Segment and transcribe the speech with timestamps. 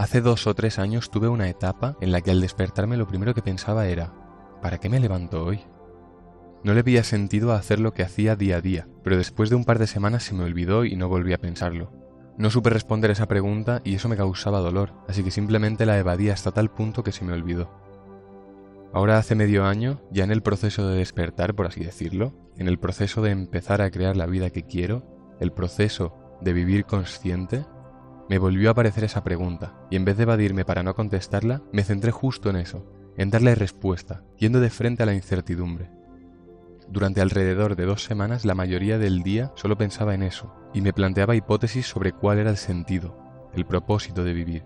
[0.00, 3.34] Hace dos o tres años tuve una etapa en la que al despertarme lo primero
[3.34, 4.14] que pensaba era,
[4.62, 5.60] ¿para qué me levanto hoy?
[6.64, 9.56] No le había sentido a hacer lo que hacía día a día, pero después de
[9.56, 11.92] un par de semanas se me olvidó y no volví a pensarlo.
[12.38, 16.30] No supe responder esa pregunta y eso me causaba dolor, así que simplemente la evadí
[16.30, 17.70] hasta tal punto que se me olvidó.
[18.94, 22.78] Ahora hace medio año, ya en el proceso de despertar, por así decirlo, en el
[22.78, 27.66] proceso de empezar a crear la vida que quiero, el proceso de vivir consciente,
[28.30, 31.82] me volvió a aparecer esa pregunta, y en vez de evadirme para no contestarla, me
[31.82, 32.86] centré justo en eso,
[33.16, 35.90] en darle respuesta, yendo de frente a la incertidumbre.
[36.88, 40.92] Durante alrededor de dos semanas la mayoría del día solo pensaba en eso, y me
[40.92, 43.18] planteaba hipótesis sobre cuál era el sentido,
[43.52, 44.64] el propósito de vivir.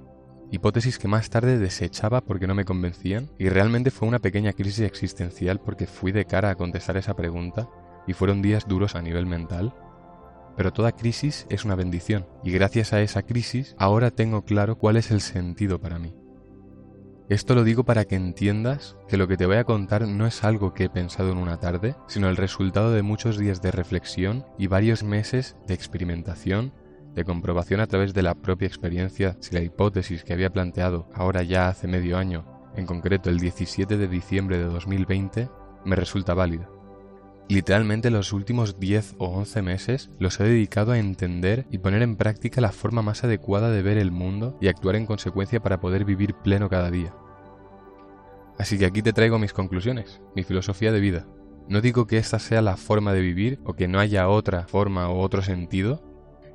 [0.50, 4.80] Hipótesis que más tarde desechaba porque no me convencían, y realmente fue una pequeña crisis
[4.80, 7.70] existencial porque fui de cara a contestar esa pregunta,
[8.06, 9.72] y fueron días duros a nivel mental,
[10.56, 14.96] pero toda crisis es una bendición y gracias a esa crisis ahora tengo claro cuál
[14.96, 16.14] es el sentido para mí.
[17.30, 20.44] Esto lo digo para que entiendas que lo que te voy a contar no es
[20.44, 24.44] algo que he pensado en una tarde, sino el resultado de muchos días de reflexión
[24.58, 26.74] y varios meses de experimentación,
[27.14, 31.42] de comprobación a través de la propia experiencia si la hipótesis que había planteado ahora
[31.42, 32.44] ya hace medio año,
[32.76, 35.48] en concreto el 17 de diciembre de 2020,
[35.86, 36.73] me resulta válida.
[37.48, 42.16] Literalmente los últimos 10 o 11 meses los he dedicado a entender y poner en
[42.16, 46.06] práctica la forma más adecuada de ver el mundo y actuar en consecuencia para poder
[46.06, 47.14] vivir pleno cada día.
[48.58, 51.26] Así que aquí te traigo mis conclusiones, mi filosofía de vida.
[51.68, 55.08] No digo que esta sea la forma de vivir o que no haya otra forma
[55.10, 56.02] o otro sentido,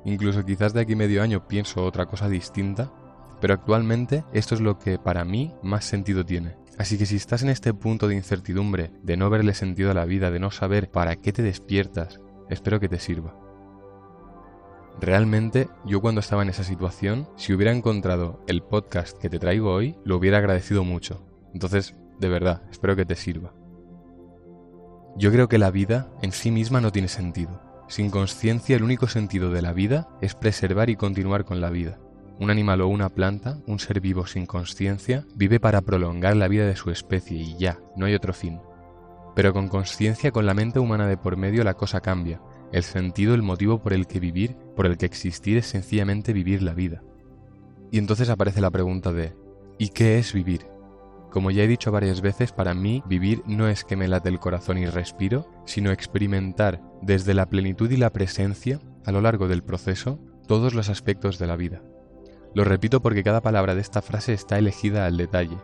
[0.04, 2.92] incluso quizás de aquí medio año pienso otra cosa distinta,
[3.40, 6.56] pero actualmente esto es lo que para mí más sentido tiene.
[6.80, 10.06] Así que si estás en este punto de incertidumbre, de no verle sentido a la
[10.06, 13.36] vida, de no saber para qué te despiertas, espero que te sirva.
[14.98, 19.70] Realmente, yo cuando estaba en esa situación, si hubiera encontrado el podcast que te traigo
[19.70, 21.22] hoy, lo hubiera agradecido mucho.
[21.52, 23.52] Entonces, de verdad, espero que te sirva.
[25.18, 27.60] Yo creo que la vida en sí misma no tiene sentido.
[27.88, 31.98] Sin conciencia, el único sentido de la vida es preservar y continuar con la vida.
[32.40, 36.66] Un animal o una planta, un ser vivo sin conciencia, vive para prolongar la vida
[36.66, 38.60] de su especie y ya, no hay otro fin.
[39.36, 42.40] Pero con conciencia, con la mente humana de por medio, la cosa cambia.
[42.72, 46.62] El sentido, el motivo por el que vivir, por el que existir es sencillamente vivir
[46.62, 47.02] la vida.
[47.90, 49.34] Y entonces aparece la pregunta de,
[49.78, 50.66] ¿y qué es vivir?
[51.30, 54.40] Como ya he dicho varias veces, para mí vivir no es que me late el
[54.40, 59.62] corazón y respiro, sino experimentar desde la plenitud y la presencia, a lo largo del
[59.62, 60.18] proceso,
[60.48, 61.82] todos los aspectos de la vida.
[62.54, 65.58] Lo repito porque cada palabra de esta frase está elegida al detalle.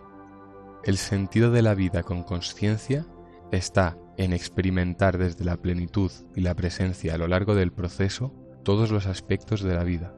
[0.84, 3.06] El sentido de la vida con conciencia
[3.50, 8.32] está en experimentar desde la plenitud y la presencia a lo largo del proceso
[8.62, 10.14] todos los aspectos de la vida.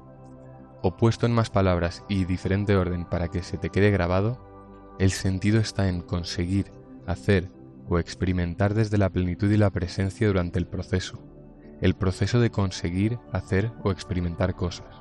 [0.82, 5.10] O puesto en más palabras y diferente orden para que se te quede grabado, el
[5.10, 6.72] sentido está en conseguir,
[7.06, 7.50] hacer
[7.88, 11.22] o experimentar desde la plenitud y la presencia durante el proceso,
[11.80, 14.97] el proceso de conseguir, hacer o experimentar cosas.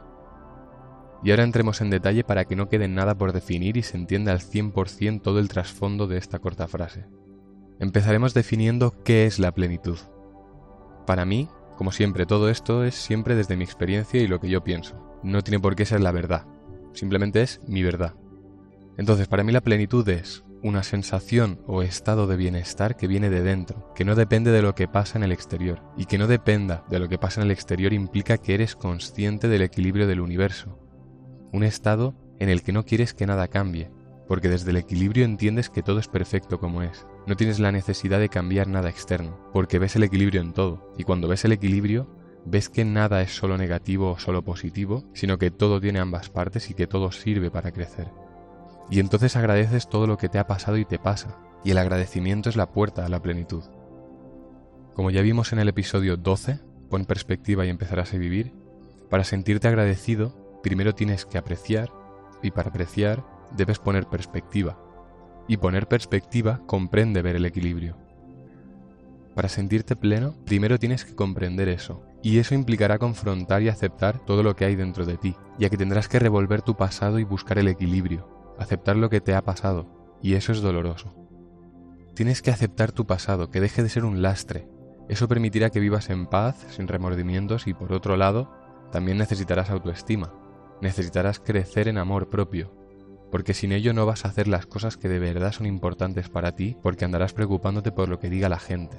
[1.23, 4.31] Y ahora entremos en detalle para que no quede nada por definir y se entienda
[4.31, 7.05] al 100% todo el trasfondo de esta corta frase.
[7.79, 9.97] Empezaremos definiendo qué es la plenitud.
[11.05, 14.63] Para mí, como siempre, todo esto es siempre desde mi experiencia y lo que yo
[14.63, 15.19] pienso.
[15.23, 16.45] No tiene por qué ser la verdad,
[16.93, 18.15] simplemente es mi verdad.
[18.97, 23.41] Entonces, para mí la plenitud es una sensación o estado de bienestar que viene de
[23.41, 26.83] dentro, que no depende de lo que pasa en el exterior, y que no dependa
[26.89, 30.79] de lo que pasa en el exterior implica que eres consciente del equilibrio del universo,
[31.51, 33.89] un estado en el que no quieres que nada cambie,
[34.27, 37.05] porque desde el equilibrio entiendes que todo es perfecto como es.
[37.25, 41.03] No tienes la necesidad de cambiar nada externo, porque ves el equilibrio en todo, y
[41.03, 42.07] cuando ves el equilibrio,
[42.45, 46.69] ves que nada es solo negativo o solo positivo, sino que todo tiene ambas partes
[46.69, 48.11] y que todo sirve para crecer.
[48.89, 52.49] Y entonces agradeces todo lo que te ha pasado y te pasa, y el agradecimiento
[52.49, 53.63] es la puerta a la plenitud.
[54.93, 56.59] Como ya vimos en el episodio 12,
[56.89, 58.53] pon perspectiva y empezarás a vivir,
[59.09, 61.89] para sentirte agradecido primero tienes que apreciar
[62.43, 63.23] y para apreciar
[63.55, 64.77] debes poner perspectiva.
[65.47, 67.95] Y poner perspectiva comprende ver el equilibrio.
[69.33, 74.43] Para sentirte pleno, primero tienes que comprender eso, y eso implicará confrontar y aceptar todo
[74.43, 77.59] lo que hay dentro de ti, ya que tendrás que revolver tu pasado y buscar
[77.59, 78.27] el equilibrio,
[78.59, 81.13] aceptar lo que te ha pasado, y eso es doloroso.
[82.15, 84.67] Tienes que aceptar tu pasado, que deje de ser un lastre.
[85.07, 88.51] Eso permitirá que vivas en paz, sin remordimientos y por otro lado,
[88.91, 90.33] también necesitarás autoestima,
[90.81, 92.73] necesitarás crecer en amor propio,
[93.31, 96.53] porque sin ello no vas a hacer las cosas que de verdad son importantes para
[96.53, 98.97] ti, porque andarás preocupándote por lo que diga la gente.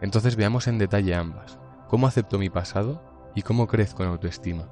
[0.00, 3.02] Entonces veamos en detalle ambas, cómo acepto mi pasado
[3.34, 4.68] y cómo crezco en autoestima.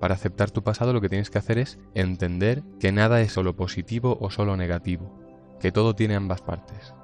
[0.00, 3.54] Para aceptar tu pasado lo que tienes que hacer es entender que nada es solo
[3.54, 5.18] positivo o solo negativo,
[5.60, 6.94] que todo tiene ambas partes.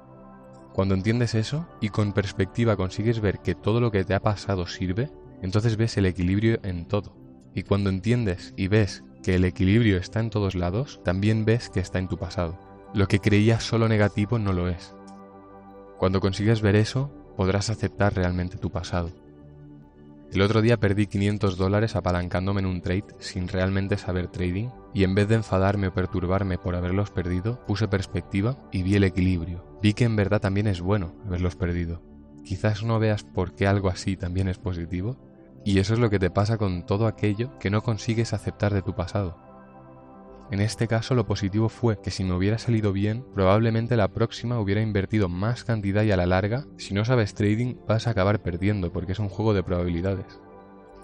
[0.73, 4.67] Cuando entiendes eso y con perspectiva consigues ver que todo lo que te ha pasado
[4.67, 5.11] sirve,
[5.41, 7.26] entonces ves el equilibrio en todo.
[7.57, 11.79] Y cuando entiendes y ves que el equilibrio está en todos lados, también ves que
[11.79, 12.55] está en tu pasado.
[12.93, 14.93] Lo que creías solo negativo no lo es.
[15.97, 19.09] Cuando consigues ver eso, podrás aceptar realmente tu pasado.
[20.31, 25.03] El otro día perdí 500 dólares apalancándome en un trade sin realmente saber trading y
[25.03, 29.65] en vez de enfadarme o perturbarme por haberlos perdido, puse perspectiva y vi el equilibrio.
[29.81, 32.03] Vi que en verdad también es bueno haberlos perdido.
[32.45, 35.17] Quizás no veas por qué algo así también es positivo
[35.67, 38.81] y eso es lo que te pasa con todo aquello que no consigues aceptar de
[38.81, 39.37] tu pasado.
[40.49, 44.61] En este caso lo positivo fue que si me hubiera salido bien, probablemente la próxima
[44.61, 48.41] hubiera invertido más cantidad y a la larga, si no sabes trading vas a acabar
[48.41, 50.39] perdiendo porque es un juego de probabilidades.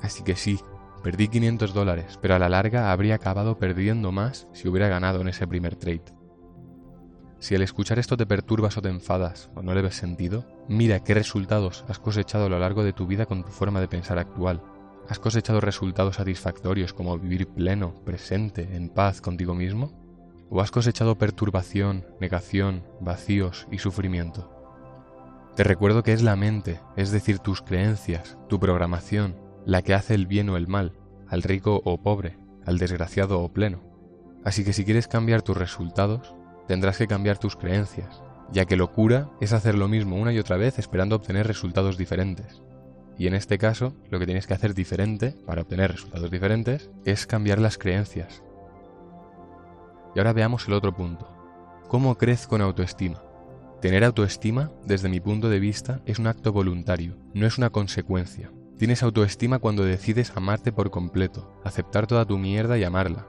[0.01, 0.61] Así que sí,
[1.03, 5.27] perdí 500 dólares, pero a la larga habría acabado perdiendo más si hubiera ganado en
[5.27, 6.22] ese primer trade.
[7.43, 11.01] Si al escuchar esto te perturbas o te enfadas o no le ves sentido, mira
[11.03, 14.17] qué resultados has cosechado a lo largo de tu vida con tu forma de pensar
[14.17, 14.61] actual
[15.09, 19.91] ¿Has cosechado resultados satisfactorios como vivir pleno, presente, en paz contigo mismo?
[20.49, 24.49] ¿O has cosechado perturbación, negación, vacíos y sufrimiento?
[25.57, 29.35] Te recuerdo que es la mente, es decir, tus creencias, tu programación,
[29.65, 30.93] la que hace el bien o el mal,
[31.27, 33.81] al rico o pobre, al desgraciado o pleno.
[34.45, 36.33] Así que si quieres cambiar tus resultados,
[36.67, 38.21] tendrás que cambiar tus creencias,
[38.51, 42.61] ya que locura es hacer lo mismo una y otra vez esperando obtener resultados diferentes.
[43.17, 47.27] Y en este caso, lo que tienes que hacer diferente para obtener resultados diferentes es
[47.27, 48.43] cambiar las creencias.
[50.15, 51.27] Y ahora veamos el otro punto.
[51.87, 53.21] ¿Cómo crezco en autoestima?
[53.81, 58.51] Tener autoestima, desde mi punto de vista, es un acto voluntario, no es una consecuencia.
[58.77, 63.27] Tienes autoestima cuando decides amarte por completo, aceptar toda tu mierda y amarla.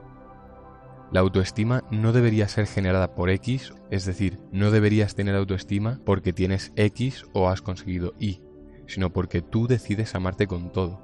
[1.11, 6.33] La autoestima no debería ser generada por X, es decir, no deberías tener autoestima porque
[6.33, 8.41] tienes X o has conseguido Y
[8.87, 11.01] sino porque tú decides amarte con todo.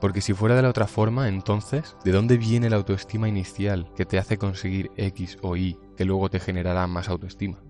[0.00, 4.04] Porque si fuera de la otra forma, entonces, ¿de dónde viene la autoestima inicial que
[4.04, 7.62] te hace conseguir X o Y que luego te generará más autoestima?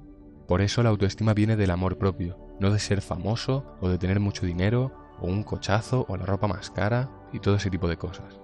[0.49, 4.21] Por eso la autoestima viene del amor propio, no de ser famoso o de tener
[4.21, 7.97] mucho dinero o un cochazo o la ropa más cara y todo ese tipo de
[7.97, 8.44] cosas.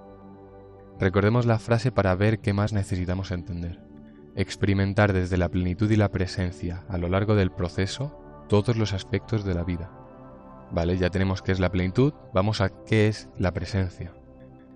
[1.01, 3.81] Recordemos la frase para ver qué más necesitamos entender.
[4.37, 8.17] Experimentar desde la plenitud y la presencia a lo largo del proceso
[8.49, 9.91] todos los aspectos de la vida,
[10.73, 14.13] Vale, ya tenemos qué es la plenitud, vamos a qué es la presencia.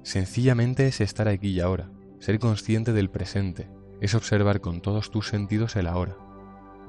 [0.03, 5.29] Sencillamente es estar aquí y ahora, ser consciente del presente, es observar con todos tus
[5.29, 6.17] sentidos el ahora.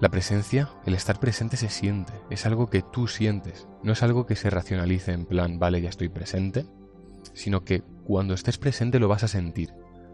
[0.02, 4.26] La presencia, el estar presente se siente, es algo que tú sientes, no es algo
[4.26, 6.66] que se racionalice en plan, vale, ya estoy presente,
[7.34, 9.74] sino que cuando estés presente lo vas a sentir,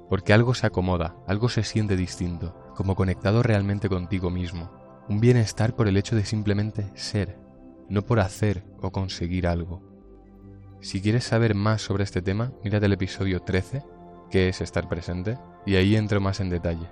[0.09, 4.71] porque algo se acomoda, algo se siente distinto, como conectado realmente contigo mismo,
[5.07, 7.37] un bienestar por el hecho de simplemente ser,
[7.89, 9.81] no por hacer o conseguir algo.
[10.81, 13.83] Si quieres saber más sobre este tema, mírate el episodio 13,
[14.29, 16.89] que es estar presente, y ahí entro más en detalle.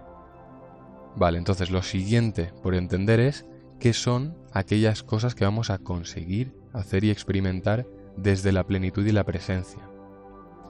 [1.15, 3.45] Vale, entonces lo siguiente por entender es
[3.79, 9.11] qué son aquellas cosas que vamos a conseguir hacer y experimentar desde la plenitud y
[9.11, 9.89] la presencia.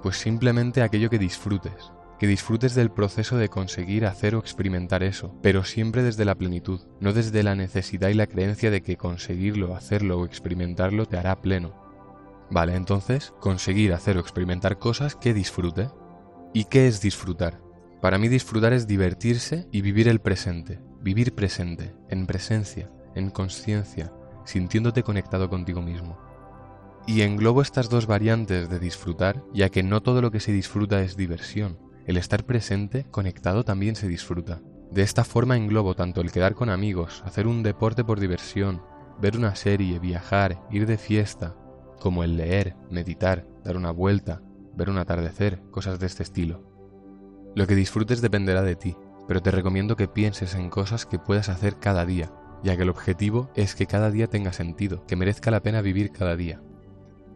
[0.01, 5.33] Pues simplemente aquello que disfrutes, que disfrutes del proceso de conseguir hacer o experimentar eso,
[5.41, 9.75] pero siempre desde la plenitud, no desde la necesidad y la creencia de que conseguirlo,
[9.75, 11.73] hacerlo o experimentarlo te hará pleno.
[12.51, 15.89] Vale, entonces, conseguir hacer o experimentar cosas que disfrute.
[16.53, 17.61] ¿Y qué es disfrutar?
[18.01, 24.11] Para mí disfrutar es divertirse y vivir el presente, vivir presente, en presencia, en conciencia,
[24.45, 26.28] sintiéndote conectado contigo mismo.
[27.09, 31.01] Y englobo estas dos variantes de disfrutar, ya que no todo lo que se disfruta
[31.01, 34.61] es diversión, el estar presente, conectado, también se disfruta.
[34.91, 38.83] De esta forma englobo tanto el quedar con amigos, hacer un deporte por diversión,
[39.19, 41.55] ver una serie, viajar, ir de fiesta,
[41.99, 44.43] como el leer, meditar, dar una vuelta,
[44.75, 46.63] ver un atardecer, cosas de este estilo.
[47.55, 48.95] Lo que disfrutes dependerá de ti,
[49.27, 52.31] pero te recomiendo que pienses en cosas que puedas hacer cada día,
[52.63, 56.11] ya que el objetivo es que cada día tenga sentido, que merezca la pena vivir
[56.11, 56.61] cada día.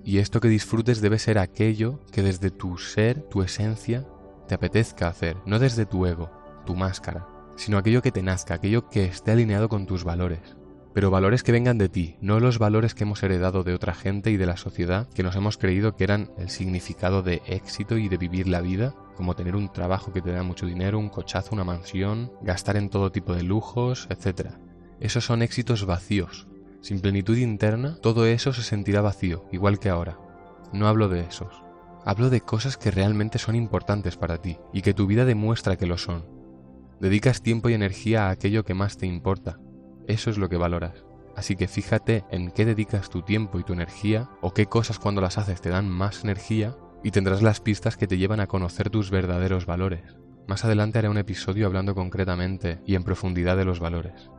[0.06, 4.06] Y esto que disfrutes debe ser aquello que desde tu ser, tu esencia,
[4.48, 6.30] te apetezca hacer, no desde tu ego,
[6.66, 10.58] tu máscara, sino aquello que te nazca, aquello que esté alineado con tus valores.
[10.94, 14.30] Pero valores que vengan de ti, no los valores que hemos heredado de otra gente
[14.30, 18.10] y de la sociedad que nos hemos creído que eran el significado de éxito y
[18.10, 21.50] de vivir la vida, como tener un trabajo que te da mucho dinero, un cochazo,
[21.54, 24.52] una mansión, gastar en todo tipo de lujos, etc.
[25.00, 26.48] Esos son éxitos vacíos.
[26.84, 30.20] Sin plenitud interna, todo eso se sentirá vacío, igual que ahora.
[30.74, 31.64] No hablo de esos.
[32.04, 35.86] Hablo de cosas que realmente son importantes para ti y que tu vida demuestra que
[35.86, 36.26] lo son.
[37.00, 39.62] Dedicas tiempo y energía a aquello que más te importa.
[40.10, 41.06] Eso es lo que valoras.
[41.38, 45.22] Así que fíjate en qué dedicas tu tiempo y tu energía o qué cosas cuando
[45.22, 48.90] las haces te dan más energía y tendrás las pistas que te llevan a conocer
[48.90, 50.18] tus verdaderos valores.
[50.50, 54.30] Más adelante haré un episodio hablando concretamente y en profundidad de los valores.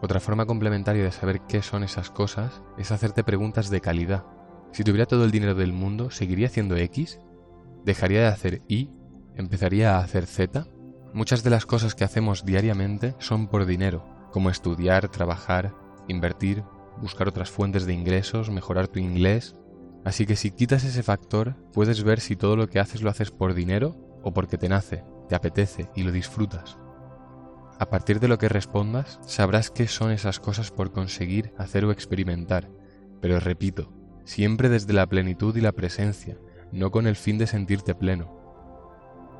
[0.00, 4.24] Otra forma complementaria de saber qué son esas cosas es hacerte preguntas de calidad.
[4.72, 7.18] Si tuviera todo el dinero del mundo, ¿seguiría haciendo X?
[7.84, 8.90] ¿Dejaría de hacer Y?
[9.34, 10.68] ¿Empezaría a hacer Z?
[11.12, 15.74] Muchas de las cosas que hacemos diariamente son por dinero, como estudiar, trabajar,
[16.06, 16.62] invertir,
[17.00, 19.56] buscar otras fuentes de ingresos, mejorar tu inglés.
[20.04, 23.30] Así que si quitas ese factor, puedes ver si todo lo que haces lo haces
[23.30, 26.78] por dinero o porque te nace, te apetece y lo disfrutas.
[27.78, 31.92] A partir de lo que respondas, sabrás qué son esas cosas por conseguir, hacer o
[31.92, 32.68] experimentar.
[33.20, 33.92] Pero repito,
[34.24, 36.36] siempre desde la plenitud y la presencia,
[36.72, 38.36] no con el fin de sentirte pleno.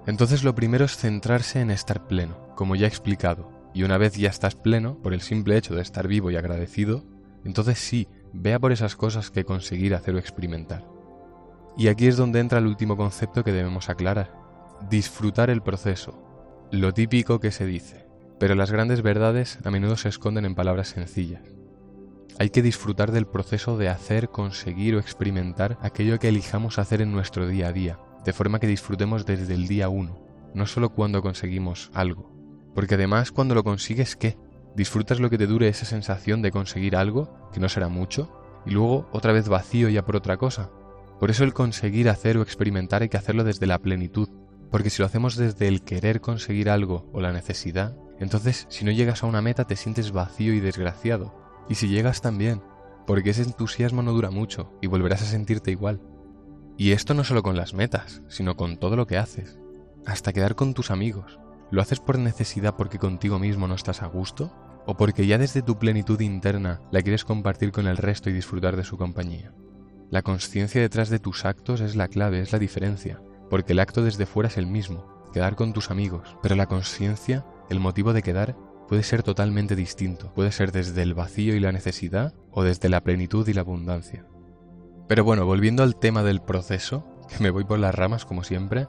[0.06, 4.14] Entonces lo primero es centrarse en estar pleno, como ya he explicado, y una vez
[4.14, 7.04] ya estás pleno, por el simple hecho de estar vivo y agradecido,
[7.44, 10.86] entonces sí, vea por esas cosas que conseguir hacer o experimentar.
[11.76, 14.32] Y aquí es donde entra el último concepto que debemos aclarar,
[14.88, 16.22] disfrutar el proceso,
[16.70, 18.07] lo típico que se dice,
[18.38, 21.42] pero las grandes verdades a menudo se esconden en palabras sencillas.
[22.38, 27.12] Hay que disfrutar del proceso de hacer, conseguir o experimentar aquello que elijamos hacer en
[27.12, 30.20] nuestro día a día, de forma que disfrutemos desde el día uno,
[30.54, 32.32] no solo cuando conseguimos algo.
[32.74, 34.38] Porque además cuando lo consigues, ¿qué?
[34.76, 38.30] Disfrutas lo que te dure esa sensación de conseguir algo, que no será mucho,
[38.64, 40.70] y luego otra vez vacío ya por otra cosa.
[41.18, 44.28] Por eso el conseguir hacer o experimentar hay que hacerlo desde la plenitud,
[44.70, 48.90] porque si lo hacemos desde el querer conseguir algo o la necesidad, entonces si no
[48.90, 51.34] llegas a una meta te sientes vacío y desgraciado.
[51.68, 52.62] Y si llegas también,
[53.06, 56.00] porque ese entusiasmo no dura mucho y volverás a sentirte igual.
[56.76, 59.58] Y esto no solo con las metas, sino con todo lo que haces.
[60.06, 61.38] Hasta quedar con tus amigos.
[61.70, 64.52] ¿Lo haces por necesidad porque contigo mismo no estás a gusto?
[64.86, 68.76] ¿O porque ya desde tu plenitud interna la quieres compartir con el resto y disfrutar
[68.76, 69.52] de su compañía?
[70.10, 74.02] La conciencia detrás de tus actos es la clave, es la diferencia porque el acto
[74.02, 78.22] desde fuera es el mismo, quedar con tus amigos, pero la conciencia, el motivo de
[78.22, 78.56] quedar,
[78.88, 83.02] puede ser totalmente distinto, puede ser desde el vacío y la necesidad o desde la
[83.02, 84.24] plenitud y la abundancia.
[85.06, 88.88] Pero bueno, volviendo al tema del proceso, que me voy por las ramas como siempre,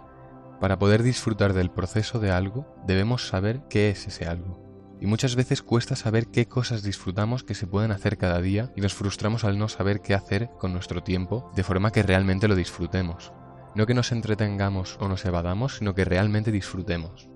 [0.60, 4.70] para poder disfrutar del proceso de algo debemos saber qué es ese algo.
[5.02, 8.82] Y muchas veces cuesta saber qué cosas disfrutamos que se pueden hacer cada día y
[8.82, 12.56] nos frustramos al no saber qué hacer con nuestro tiempo de forma que realmente lo
[12.56, 13.32] disfrutemos.
[13.76, 17.30] No que nos entretengamos o nos evadamos, sino que realmente disfrutemos.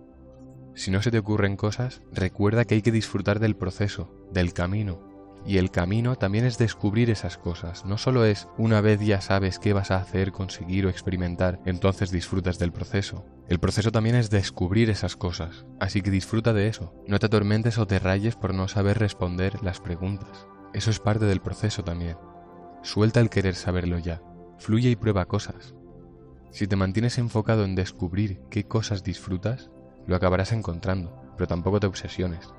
[0.75, 5.13] Si no se te ocurren cosas, recuerda que hay que disfrutar del proceso, del camino.
[5.46, 7.86] Y el camino también es descubrir esas cosas.
[7.86, 12.12] No solo es una vez ya sabes qué vas a hacer, conseguir o experimentar, entonces
[12.12, 13.25] disfrutas del proceso.
[13.50, 15.65] El proceso también es descubrir esas cosas.
[15.80, 16.94] Así que disfruta de eso.
[17.08, 20.48] No te atormentes o te rayes por no saber responder las preguntas.
[20.74, 22.18] Eso es parte del proceso también.
[22.82, 24.22] Suelta el querer saberlo ya.
[24.58, 25.75] Fluye y prueba cosas.
[26.51, 29.72] Si te mantienes enfocado en descubrir qué cosas disfrutas,
[30.07, 32.53] lo acabarás encontrando, pero tampoco te obsesiones.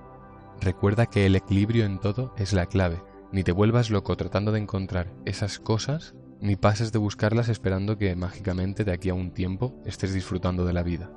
[0.60, 4.60] Recuerda que el equilibrio en todo es la clave, ni te vuelvas loco tratando de
[4.60, 9.74] encontrar esas cosas, ni pases de buscarlas esperando que mágicamente de aquí a un tiempo
[9.84, 11.10] estés disfrutando de la vida.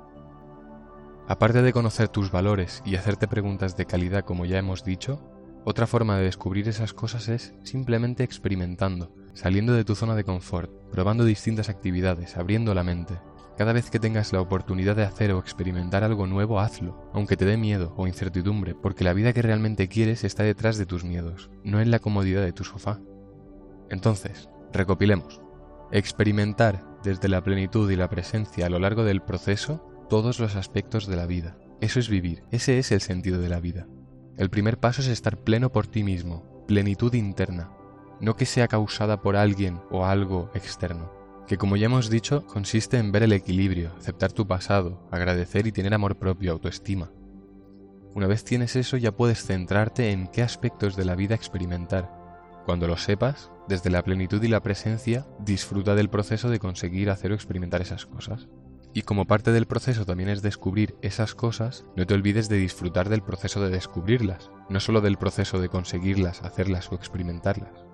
[1.28, 5.20] Aparte de conocer tus valores y hacerte preguntas de calidad como ya hemos dicho,
[5.64, 10.72] otra forma de descubrir esas cosas es simplemente experimentando, saliendo de tu zona de confort,
[10.90, 13.20] probando distintas actividades, abriendo la mente.
[13.58, 17.44] Cada vez que tengas la oportunidad de hacer o experimentar algo nuevo, hazlo, aunque te
[17.44, 21.50] dé miedo o incertidumbre, porque la vida que realmente quieres está detrás de tus miedos,
[21.64, 23.00] no en la comodidad de tu sofá.
[23.90, 25.42] Entonces, recopilemos.
[25.90, 31.08] Experimentar desde la plenitud y la presencia a lo largo del proceso todos los aspectos
[31.08, 31.58] de la vida.
[31.80, 33.88] Eso es vivir, ese es el sentido de la vida.
[34.36, 37.72] El primer paso es estar pleno por ti mismo, plenitud interna,
[38.20, 41.17] no que sea causada por alguien o algo externo,
[41.48, 45.72] que como ya hemos dicho consiste en ver el equilibrio, aceptar tu pasado, agradecer y
[45.72, 47.10] tener amor propio, autoestima.
[48.14, 52.12] Una vez tienes eso ya puedes centrarte en qué aspectos de la vida experimentar.
[52.66, 57.32] Cuando lo sepas, desde la plenitud y la presencia, disfruta del proceso de conseguir hacer
[57.32, 58.48] o experimentar esas cosas.
[58.92, 63.08] Y como parte del proceso también es descubrir esas cosas, no te olvides de disfrutar
[63.08, 67.87] del proceso de descubrirlas, no solo del proceso de conseguirlas, hacerlas o experimentarlas.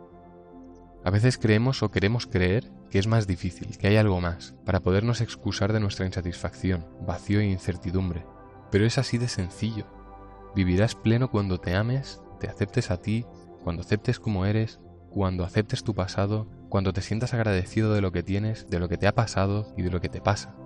[1.04, 4.80] A veces creemos o queremos creer que es más difícil, que hay algo más, para
[4.80, 8.24] podernos excusar de nuestra insatisfacción, vacío e incertidumbre.
[8.70, 9.86] Pero es así de sencillo.
[10.56, 13.26] Vivirás pleno cuando te ames, te aceptes a ti,
[13.62, 14.80] cuando aceptes como eres,
[15.10, 18.96] cuando aceptes tu pasado, cuando te sientas agradecido de lo que tienes, de lo que
[18.96, 20.56] te ha pasado y de lo que te pasa.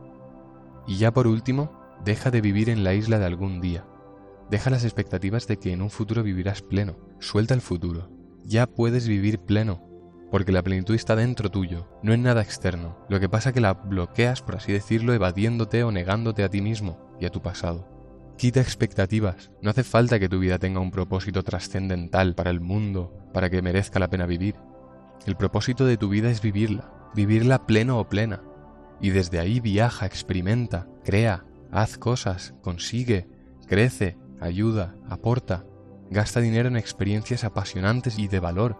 [0.86, 1.72] Y ya por último,
[2.04, 3.86] deja de vivir en la isla de algún día.
[4.50, 6.96] Deja las expectativas de que en un futuro vivirás pleno.
[7.18, 8.08] Suelta el futuro.
[8.44, 9.87] Ya puedes vivir pleno,
[10.30, 12.98] porque la plenitud está dentro tuyo, no en nada externo.
[13.08, 16.60] Lo que pasa es que la bloqueas, por así decirlo, evadiéndote o negándote a ti
[16.60, 17.88] mismo y a tu pasado.
[18.36, 19.50] Quita expectativas.
[19.62, 23.62] No hace falta que tu vida tenga un propósito trascendental para el mundo, para que
[23.62, 24.54] merezca la pena vivir.
[25.26, 28.42] El propósito de tu vida es vivirla, vivirla pleno o plena.
[29.00, 33.28] Y desde ahí viaja, experimenta, crea, haz cosas, consigue,
[33.66, 35.64] crece, ayuda, aporta.
[36.10, 38.76] Gasta dinero en experiencias apasionantes y de valor,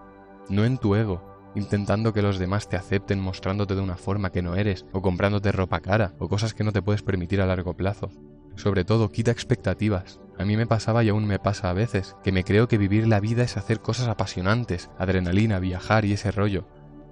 [0.48, 4.42] no en tu ego, intentando que los demás te acepten mostrándote de una forma que
[4.42, 7.74] no eres, o comprándote ropa cara, o cosas que no te puedes permitir a largo
[7.74, 8.10] plazo.
[8.56, 10.20] Sobre todo, quita expectativas.
[10.36, 13.06] A mí me pasaba y aún me pasa a veces, que me creo que vivir
[13.06, 16.66] la vida es hacer cosas apasionantes, adrenalina, viajar y ese rollo.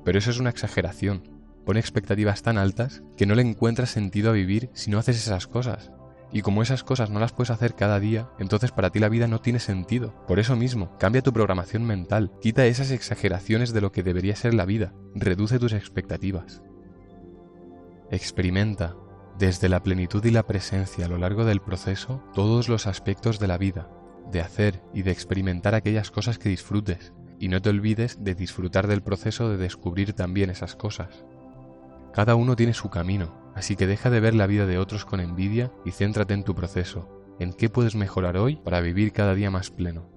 [0.04, 1.22] Pero eso es una exageración.
[1.64, 5.46] Pone expectativas tan altas que no le encuentras sentido a vivir si no haces esas
[5.46, 5.90] cosas.
[6.36, 9.26] Y como esas cosas no las puedes hacer cada día, entonces para ti la vida
[9.26, 10.12] no tiene sentido.
[10.26, 14.52] Por eso mismo, cambia tu programación mental, quita esas exageraciones de lo que debería ser
[14.52, 16.60] la vida, reduce tus expectativas.
[18.10, 18.96] Experimenta,
[19.38, 23.46] desde la plenitud y la presencia a lo largo del proceso, todos los aspectos de
[23.46, 23.88] la vida,
[24.30, 28.88] de hacer y de experimentar aquellas cosas que disfrutes, y no te olvides de disfrutar
[28.88, 31.24] del proceso de descubrir también esas cosas.
[32.12, 35.18] Cada uno tiene su camino, Así que deja de ver la vida de otros con
[35.18, 37.08] envidia y céntrate en tu proceso,
[37.40, 40.10] en qué puedes mejorar hoy para vivir cada día más pleno.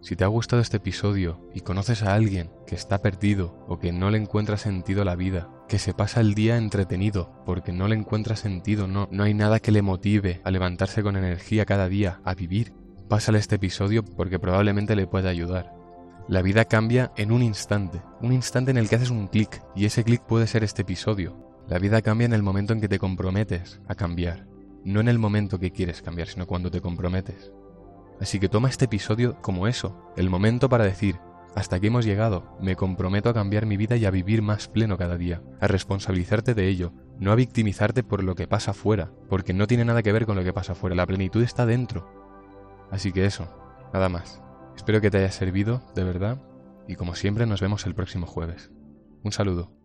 [0.00, 3.92] Si te ha gustado este episodio y conoces a alguien que está perdido o que
[3.92, 7.88] no le encuentra sentido a la vida, que se pasa el día entretenido porque no
[7.88, 11.88] le encuentra sentido, no, no hay nada que le motive a levantarse con energía cada
[11.88, 12.74] día, a vivir,
[13.08, 15.74] pásale este episodio porque probablemente le pueda ayudar.
[16.28, 19.84] La vida cambia en un instante, un instante en el que haces un clic y
[19.84, 22.98] ese clic puede ser este episodio, la vida cambia en el momento en que te
[22.98, 24.46] comprometes a cambiar,
[24.84, 27.52] no en el momento que quieres cambiar, sino cuando te comprometes.
[28.20, 31.18] Así que toma este episodio como eso, el momento para decir,
[31.54, 34.96] hasta aquí hemos llegado, me comprometo a cambiar mi vida y a vivir más pleno
[34.96, 39.52] cada día, a responsabilizarte de ello, no a victimizarte por lo que pasa afuera, porque
[39.52, 42.08] no tiene nada que ver con lo que pasa afuera, la plenitud está dentro.
[42.90, 43.48] Así que eso,
[43.92, 44.42] nada más.
[44.76, 46.40] Espero que te haya servido, de verdad,
[46.88, 48.70] y como siempre nos vemos el próximo jueves.
[49.22, 49.81] Un saludo.